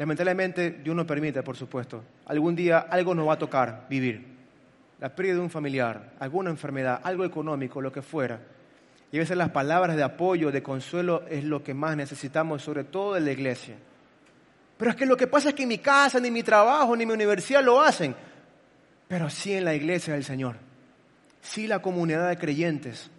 [0.00, 2.02] Lamentablemente Dios no permite, por supuesto.
[2.24, 4.24] Algún día algo nos va a tocar vivir
[4.98, 8.40] la pérdida de un familiar, alguna enfermedad, algo económico, lo que fuera.
[9.12, 12.84] Y a veces las palabras de apoyo, de consuelo, es lo que más necesitamos, sobre
[12.84, 13.76] todo en la iglesia.
[14.78, 17.04] Pero es que lo que pasa es que en mi casa, ni mi trabajo, ni
[17.04, 18.16] mi universidad lo hacen.
[19.06, 20.56] Pero sí en la iglesia del Señor.
[21.42, 23.10] Sí la comunidad de creyentes.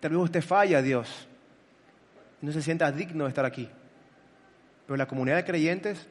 [0.00, 1.28] Tal vez usted falla Dios.
[2.42, 3.68] Y no se sienta digno de estar aquí.
[4.86, 6.06] Pero la comunidad de creyentes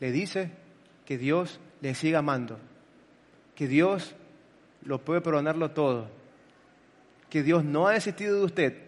[0.00, 0.50] le dice
[1.06, 2.58] que Dios le siga amando
[3.58, 4.14] que Dios
[4.84, 6.08] lo puede perdonarlo todo,
[7.28, 8.78] que Dios no ha desistido de usted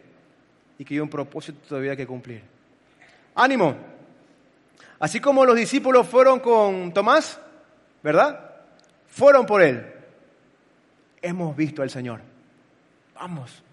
[0.79, 2.45] y que hay un propósito todavía que cumplir.
[3.35, 3.75] Ánimo.
[5.01, 7.41] Así como los discípulos fueron con Tomás,
[8.01, 8.59] ¿verdad?
[9.09, 9.93] Fueron por él.
[11.21, 12.21] Hemos visto al Señor.
[13.17, 13.65] Vamos.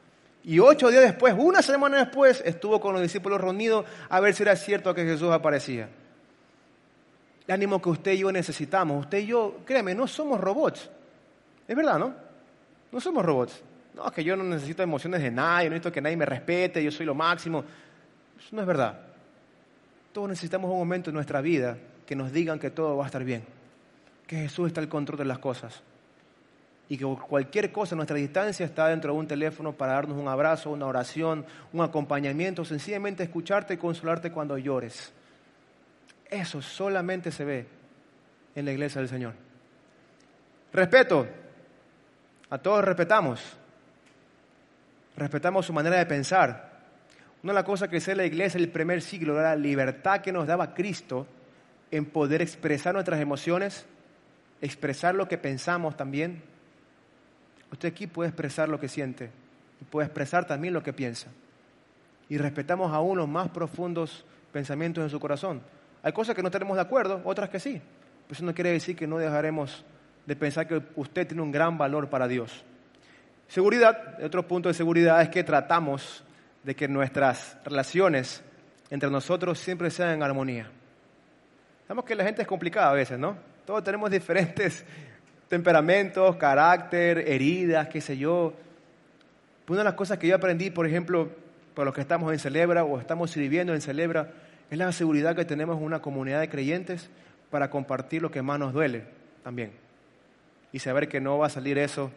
[0.48, 4.44] Y ocho días después, una semana después, estuvo con los discípulos reunidos a ver si
[4.44, 5.90] era cierto que Jesús aparecía
[7.46, 9.02] el ánimo que usted y yo necesitamos.
[9.02, 10.90] Usted y yo, créeme, no somos robots.
[11.68, 12.14] Es verdad, ¿no?
[12.94, 13.62] No somos robots.
[13.94, 16.82] No, es que yo no necesito emociones de nadie, no necesito que nadie me respete,
[16.82, 17.66] yo soy lo máximo.
[18.40, 19.02] Eso no es verdad.
[20.14, 23.24] Todos necesitamos un momento en nuestra vida que nos digan que todo va a estar
[23.26, 23.44] bien,
[24.26, 25.84] que Jesús está al control de las cosas
[26.90, 30.72] y que cualquier cosa nuestra distancia está dentro de un teléfono para darnos un abrazo,
[30.72, 35.12] una oración, un acompañamiento, sencillamente escucharte y consolarte cuando llores.
[36.30, 37.68] Eso solamente se ve
[38.56, 39.34] en la iglesia del Señor.
[40.74, 41.28] Respeto.
[42.50, 43.58] A todos respetamos.
[45.18, 46.78] Respetamos su manera de pensar.
[47.44, 50.32] Una de las cosas que sé la iglesia el primer siglo era la libertad que
[50.32, 51.28] nos daba Cristo
[51.92, 53.86] en poder expresar nuestras emociones,
[54.62, 56.42] expresar lo que pensamos también.
[57.72, 59.30] Usted aquí puede expresar lo que siente
[59.82, 61.28] y puede expresar también lo que piensa.
[62.30, 65.62] Y respetamos aún los más profundos pensamientos en su corazón.
[66.04, 67.82] Hay cosas que no tenemos de acuerdo, otras que sí.
[68.28, 69.84] Pero eso no quiere decir que no dejaremos
[70.26, 72.64] de pensar que usted tiene un gran valor para Dios.
[73.48, 76.24] Seguridad, otro punto de seguridad es que tratamos
[76.64, 78.44] de que nuestras relaciones
[78.90, 80.70] entre nosotros siempre sean en armonía.
[81.88, 83.38] Sabemos que la gente es complicada a veces, ¿no?
[83.66, 84.86] Todos tenemos diferentes
[85.48, 88.54] temperamentos, carácter, heridas, qué sé yo.
[89.68, 91.30] Una de las cosas que yo aprendí, por ejemplo,
[91.74, 94.32] por los que estamos en Celebra o estamos sirviendo en Celebra,
[94.70, 97.10] es la seguridad que tenemos en una comunidad de creyentes
[97.50, 99.04] para compartir lo que más nos duele
[99.44, 99.72] también.
[100.72, 102.12] Y saber que no va a salir eso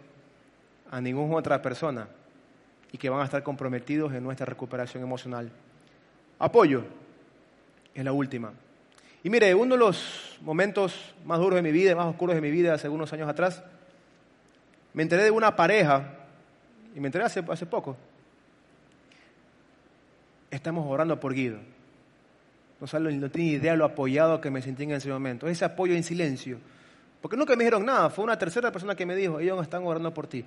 [0.90, 2.08] a ninguna otra persona
[2.92, 5.50] y que van a estar comprometidos en nuestra recuperación emocional.
[6.38, 6.82] Apoyo
[7.94, 8.52] es la última.
[9.22, 12.50] Y mire, uno de los momentos más duros de mi vida, más oscuros de mi
[12.50, 13.62] vida, hace unos años atrás,
[14.94, 16.14] me enteré de una pareja,
[16.94, 17.96] y me enteré hace, hace poco.
[20.50, 21.58] Estamos orando por Guido.
[22.80, 25.46] No, sabe, no tiene idea lo apoyado que me sentí en ese momento.
[25.46, 26.58] Ese apoyo en silencio.
[27.20, 30.12] Porque nunca me dijeron nada, fue una tercera persona que me dijo, ellos están orando
[30.14, 30.44] por ti.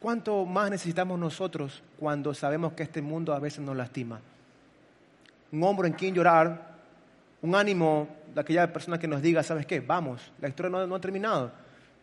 [0.00, 4.20] ¿Cuánto más necesitamos nosotros cuando sabemos que este mundo a veces nos lastima?
[5.52, 6.73] Un hombro en quien llorar,
[7.44, 9.80] un ánimo de aquella persona que nos diga, ¿sabes qué?
[9.80, 11.52] Vamos, la historia no, no ha terminado.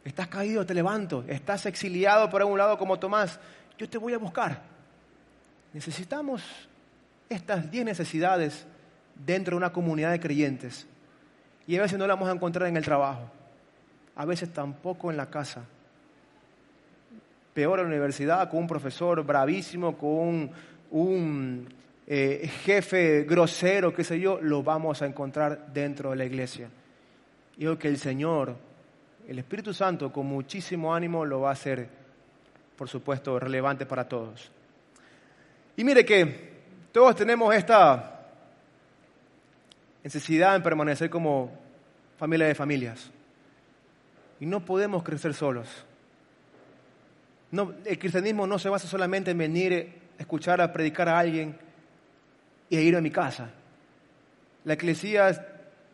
[0.05, 1.23] Estás caído, te levanto.
[1.27, 3.39] Estás exiliado por algún lado como Tomás.
[3.75, 4.61] Yo te voy a buscar.
[5.73, 6.43] Necesitamos
[7.27, 8.67] estas diez necesidades
[9.15, 10.85] dentro de una comunidad de creyentes.
[11.65, 13.27] Y a veces no las vamos a encontrar en el trabajo.
[14.15, 15.63] A veces tampoco en la casa.
[17.55, 20.51] Peor en la universidad, con un profesor bravísimo, con
[20.91, 21.67] un,
[22.13, 26.67] eh, jefe grosero, qué sé yo, lo vamos a encontrar dentro de la iglesia.
[27.57, 28.57] Y que el Señor
[29.29, 31.87] el Espíritu Santo con muchísimo ánimo lo va a hacer,
[32.75, 34.51] por supuesto, relevante para todos.
[35.77, 36.51] Y mire que
[36.91, 38.27] todos tenemos esta
[40.03, 41.49] necesidad en permanecer como
[42.17, 43.09] familia de familias.
[44.41, 45.69] Y no podemos crecer solos.
[47.51, 51.70] No, el cristianismo no se basa solamente en venir a escuchar a predicar a alguien
[52.71, 53.49] y ir a mi casa.
[54.63, 55.45] La iglesia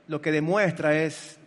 [0.07, 1.39] lo que demuestra es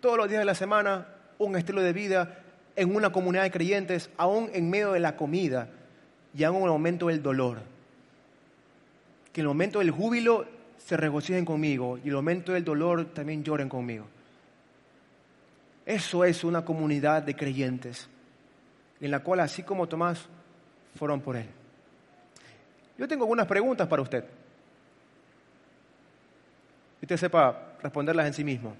[0.00, 2.38] todos los días de la semana un estilo de vida
[2.76, 5.68] en una comunidad de creyentes, aún en medio de la comida
[6.34, 7.58] y aún en el momento del dolor.
[9.32, 10.46] Que en el momento del júbilo
[10.78, 14.06] se regocijen conmigo y en el momento del dolor también lloren conmigo.
[15.84, 18.08] Eso es una comunidad de creyentes,
[19.00, 20.26] en la cual, así como Tomás,
[20.96, 21.46] fueron por él.
[22.96, 24.24] Yo tengo algunas preguntas para usted.
[27.00, 28.74] Y usted sepa responderlas en sí mismo.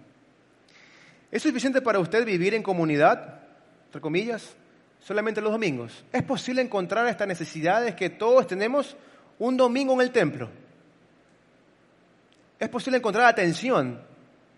[1.31, 3.41] ¿Es suficiente para usted vivir en comunidad,
[3.87, 4.55] entre comillas,
[5.01, 6.05] solamente los domingos?
[6.13, 8.97] ¿Es posible encontrar estas necesidades que todos tenemos
[9.39, 10.49] un domingo en el templo?
[12.59, 14.01] ¿Es posible encontrar atención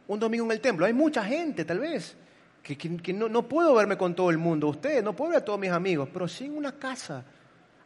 [0.06, 0.86] un domingo en el templo?
[0.86, 2.16] Hay mucha gente, tal vez,
[2.62, 5.58] que, no, no, puedo verme con todo el mundo, usted, no puedo ver a todos
[5.58, 7.24] mis amigos, pero sí en una casa.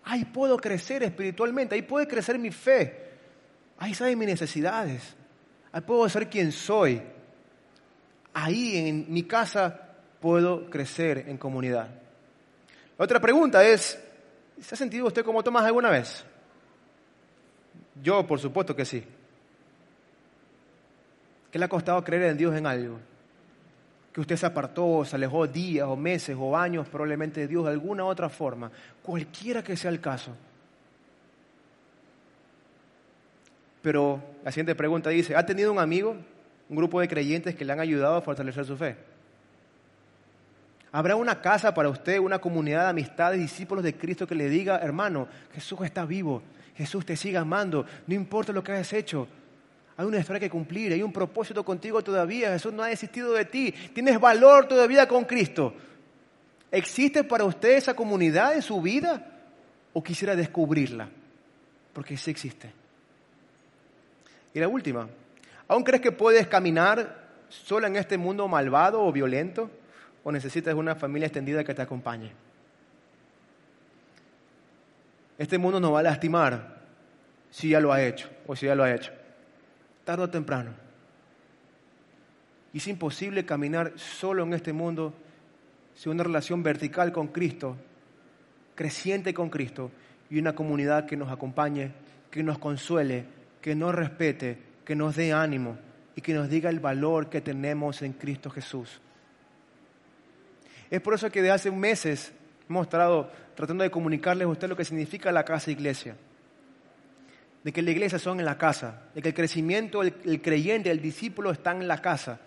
[0.04, 3.10] Ahí puedo crecer espiritualmente, ahí puede crecer mi fe,
[3.78, 5.14] ahí saben mis necesidades,
[5.80, 7.00] puedo ser quien soy
[8.34, 9.88] ahí en mi casa
[10.20, 11.88] puedo crecer en comunidad.
[12.96, 13.98] otra pregunta es,
[14.60, 16.24] ¿se ha sentido usted como Tomás alguna vez?
[18.00, 19.04] Yo, por supuesto que sí.
[21.50, 22.98] ¿Qué le ha costado creer en Dios en algo?
[24.12, 27.72] Que usted se apartó, se alejó días o meses o años probablemente de Dios de
[27.72, 28.70] alguna otra forma,
[29.02, 30.32] cualquiera que sea el caso.
[33.82, 36.16] Pero la siguiente pregunta dice, ¿ha tenido un amigo
[36.72, 38.96] un grupo de creyentes que le han ayudado a fortalecer su fe.
[40.90, 44.78] Habrá una casa para usted, una comunidad de amistades, discípulos de Cristo que le diga,
[44.78, 46.42] hermano, Jesús está vivo,
[46.74, 49.28] Jesús te sigue amando, no importa lo que hayas hecho.
[49.98, 53.44] Hay una historia que cumplir, hay un propósito contigo todavía, Jesús no ha desistido de
[53.44, 55.74] ti, tienes valor todavía con Cristo.
[56.70, 59.26] ¿Existe para usted esa comunidad en su vida
[59.92, 61.10] o quisiera descubrirla?
[61.92, 62.81] Porque sí existe.
[64.54, 65.08] Y la última,
[65.72, 69.70] ¿Aún crees que puedes caminar sola en este mundo malvado o violento?
[70.22, 72.30] ¿O necesitas una familia extendida que te acompañe?
[75.38, 76.82] Este mundo nos va a lastimar
[77.50, 79.12] si ya lo ha hecho o si ya lo ha hecho.
[80.04, 80.72] Tarde o temprano.
[82.74, 85.14] Y es imposible caminar solo en este mundo
[85.94, 87.78] sin una relación vertical con Cristo,
[88.74, 89.90] creciente con Cristo
[90.28, 91.92] y una comunidad que nos acompañe,
[92.30, 93.24] que nos consuele,
[93.62, 95.78] que nos respete que nos dé ánimo
[96.14, 99.00] y que nos diga el valor que tenemos en Cristo Jesús.
[100.90, 102.32] Es por eso que de hace meses
[102.68, 106.16] hemos estado tratando de comunicarles a usted lo que significa la casa iglesia.
[107.64, 110.90] De que la iglesia son en la casa, de que el crecimiento, el, el creyente,
[110.90, 112.40] el discípulo están en la casa,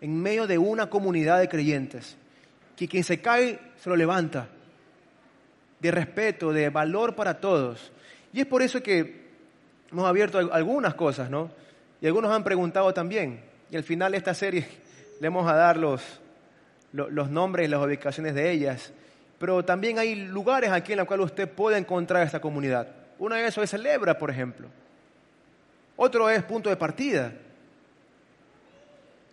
[0.00, 2.16] en medio de una comunidad de creyentes.
[2.76, 4.48] Que quien se cae se lo levanta,
[5.80, 7.92] de respeto, de valor para todos.
[8.32, 9.23] Y es por eso que
[9.94, 11.50] hemos abierto algunas cosas, ¿no?
[12.00, 13.40] Y algunos han preguntado también.
[13.70, 14.66] Y al final de esta serie
[15.20, 16.02] le vamos a dar los,
[16.92, 18.92] los, nombres y las ubicaciones de ellas.
[19.38, 22.88] Pero también hay lugares aquí en los cuales usted puede encontrar esta comunidad.
[23.20, 24.66] Uno de esos es Celebra, por ejemplo.
[25.96, 27.32] Otro es Punto de Partida.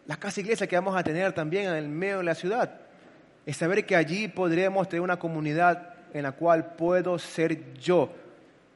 [0.06, 2.82] La casa iglesia que vamos a tener también en el medio de la ciudad.
[3.48, 8.21] Es saber que allí podremos tener una comunidad en la cual puedo ser yo.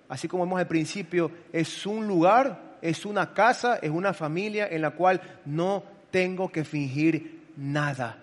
[0.07, 4.81] Así como vemos al principio, es un lugar es una casa, es una familia en
[4.81, 8.17] la cual no tengo que fingir nada.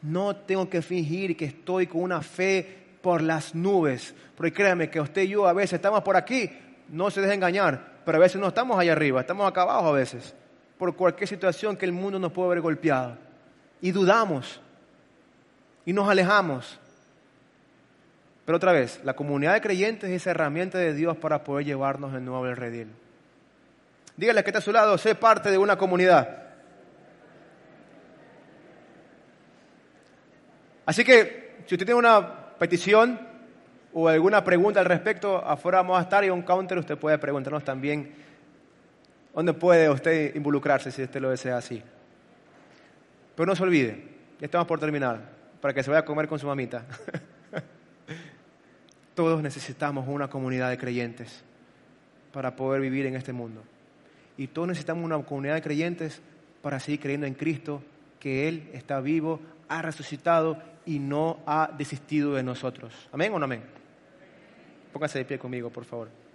[0.00, 4.14] No tengo que fingir que estoy con una fe por las nubes.
[4.34, 6.50] Porque créanme que usted y yo a veces estamos por aquí,
[6.88, 9.92] no se deje engañar, pero a veces no estamos allá arriba, estamos acá abajo a
[9.92, 10.34] veces,
[10.78, 13.18] por cualquier situación que el mundo nos pueda haber golpeado.
[13.82, 14.58] y dudamos
[15.84, 16.80] y nos alejamos.
[18.46, 22.20] Pero otra vez, la comunidad de creyentes es herramienta de Dios para poder llevarnos de
[22.20, 22.88] nuevo al redil.
[24.16, 26.44] Dígale que está a su lado, sé parte de una comunidad.
[30.86, 33.18] Así que, si usted tiene una petición
[33.92, 37.64] o alguna pregunta al respecto, afuera vamos a estar y un counter usted puede preguntarnos
[37.64, 38.14] también
[39.34, 41.82] dónde puede usted involucrarse si usted lo desea así.
[43.34, 44.04] Pero no se olvide,
[44.38, 45.18] ya estamos por terminar,
[45.60, 46.84] para que se vaya a comer con su mamita.
[49.16, 51.42] Todos necesitamos una comunidad de creyentes
[52.32, 53.64] para poder vivir en este mundo.
[54.36, 56.20] Y todos necesitamos una comunidad de creyentes
[56.60, 57.82] para seguir creyendo en Cristo,
[58.20, 62.92] que Él está vivo, ha resucitado y no ha desistido de nosotros.
[63.10, 63.62] ¿Amén o no amén?
[64.92, 66.25] Póngase de pie conmigo, por favor.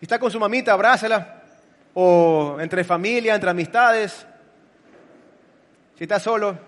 [0.00, 1.42] Si está con su mamita, abrázala.
[1.92, 4.26] O entre familia, entre amistades.
[5.96, 6.58] Si está solo,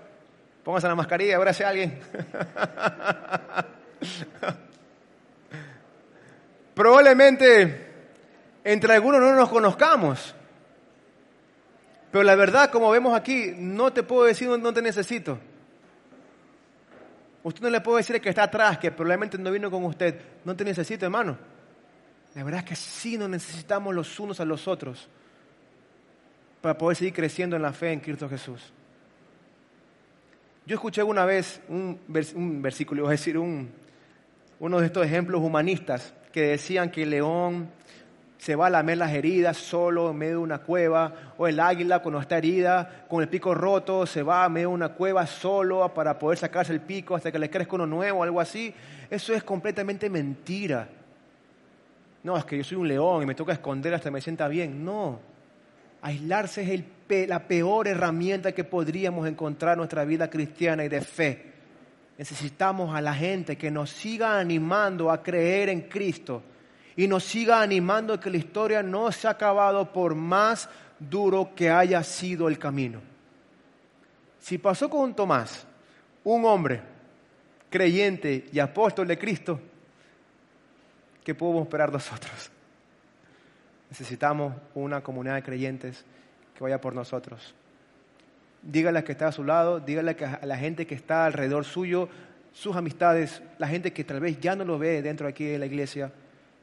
[0.63, 1.99] póngase la mascarilla, abrace a alguien.
[6.75, 7.87] Probablemente
[8.65, 10.35] entre algunos no nos conozcamos.
[12.11, 15.39] Pero la verdad, como vemos aquí, no te puedo decir no te necesito.
[17.43, 20.21] Usted no le puede decir que está atrás, que probablemente no vino con usted.
[20.45, 21.39] No te necesito, hermano.
[22.35, 25.09] La verdad es que sí nos necesitamos los unos a los otros
[26.61, 28.73] para poder seguir creciendo en la fe en Cristo Jesús.
[30.65, 36.91] Yo escuché una vez un, versículo, es decir, uno de estos ejemplos humanistas que decían
[36.91, 37.69] que el león
[38.39, 42.01] se va a lamer las heridas solo en medio de una cueva, o el águila
[42.01, 45.93] cuando está herida, con el pico roto, se va a medio de una cueva solo
[45.93, 48.73] para poder sacarse el pico hasta que le crezca uno nuevo, algo así.
[49.11, 50.89] Eso es completamente mentira.
[52.23, 54.49] No, es que yo soy un león y me toca esconder hasta que me sienta
[54.49, 54.85] bien.
[54.85, 55.21] No.
[56.03, 61.53] Aislarse es la peor herramienta que podríamos encontrar en nuestra vida cristiana y de fe.
[62.19, 66.43] Necesitamos a la gente que nos siga animando a creer en Cristo
[66.97, 70.69] y nos siga animando que la historia no se ha acabado por más
[70.99, 73.01] duro que haya sido el camino.
[74.39, 75.67] Si pasó con Tomás,
[76.25, 76.83] un hombre
[77.71, 79.61] creyente y apóstol de Cristo,
[81.25, 82.51] ¿qué podemos esperar nosotros?
[83.91, 86.05] Necesitamos una comunidad de creyentes
[86.57, 87.55] que vaya por nosotros.
[88.63, 92.09] Dígale que está a su lado, dígale a la gente que está alrededor suyo,
[92.53, 95.59] sus amistades, la gente que tal vez ya no lo ve dentro de aquí de
[95.59, 96.13] la iglesia,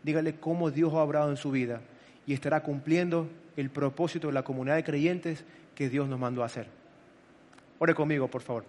[0.04, 1.82] dígale cómo Dios ha obrado en su vida
[2.26, 5.44] y estará cumpliendo el propósito de la comunidad de creyentes
[5.76, 6.68] que Dios nos mandó a hacer.
[7.80, 8.66] Ore conmigo, por favor.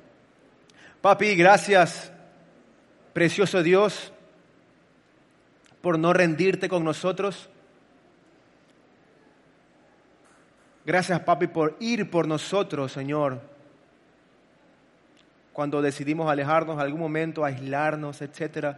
[1.01, 2.13] Papi, gracias,
[3.13, 4.13] precioso Dios,
[5.81, 7.49] por no rendirte con nosotros.
[10.85, 13.41] Gracias, papi, por ir por nosotros, Señor.
[15.53, 18.77] Cuando decidimos alejarnos algún momento, aislarnos, etc.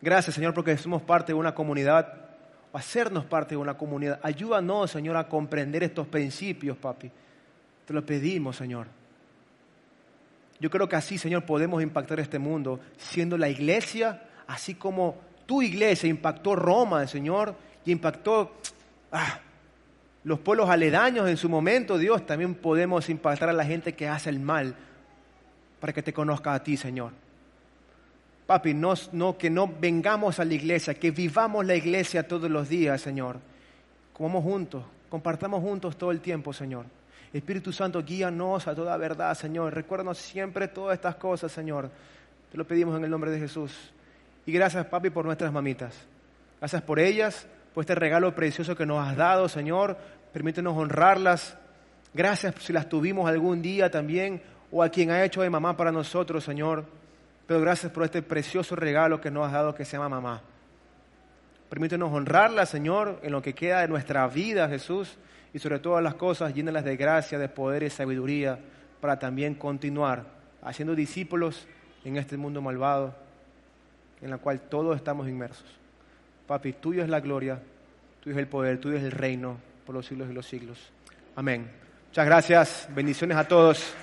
[0.00, 2.20] Gracias, Señor, porque somos parte de una comunidad,
[2.72, 4.20] o hacernos parte de una comunidad.
[4.22, 7.10] Ayúdanos, Señor, a comprender estos principios, papi.
[7.86, 8.86] Te lo pedimos, Señor.
[10.60, 15.16] Yo creo que así, Señor, podemos impactar este mundo, siendo la iglesia, así como
[15.46, 18.52] tu iglesia impactó Roma, Señor, y impactó
[19.10, 19.40] ah,
[20.24, 24.30] los pueblos aledaños en su momento, Dios, también podemos impactar a la gente que hace
[24.30, 24.74] el mal
[25.80, 27.12] para que te conozca a ti, Señor.
[28.46, 32.68] Papi, no, no, que no vengamos a la iglesia, que vivamos la iglesia todos los
[32.68, 33.38] días, Señor.
[34.12, 36.86] Comamos juntos, compartamos juntos todo el tiempo, Señor.
[37.32, 39.74] Espíritu Santo, guíanos a toda verdad, Señor.
[39.74, 41.90] Recuérdanos siempre todas estas cosas, Señor.
[42.50, 43.92] Te lo pedimos en el nombre de Jesús.
[44.44, 45.94] Y gracias, papi, por nuestras mamitas.
[46.58, 49.96] Gracias por ellas, por este regalo precioso que nos has dado, Señor.
[50.32, 51.56] Permítenos honrarlas.
[52.12, 55.92] Gracias si las tuvimos algún día también, o a quien ha hecho de mamá para
[55.92, 56.84] nosotros, Señor.
[57.46, 60.42] Pero gracias por este precioso regalo que nos has dado que se llama mamá.
[61.68, 65.16] Permítenos honrarla, Señor, en lo que queda de nuestra vida, Jesús,
[65.54, 68.58] y sobre todas las cosas, llénalas de gracia, de poder y sabiduría,
[69.00, 70.24] para también continuar
[70.62, 71.66] haciendo discípulos
[72.04, 73.21] en este mundo malvado
[74.22, 75.66] en la cual todos estamos inmersos.
[76.46, 77.60] Papi, tuyo es la gloria,
[78.22, 80.78] tuyo es el poder, tuyo es el reino por los siglos y los siglos.
[81.36, 81.68] Amén.
[82.08, 83.94] Muchas gracias, bendiciones a todos.